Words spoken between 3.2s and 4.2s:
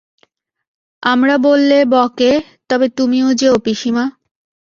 যেয়ো পিসিমা।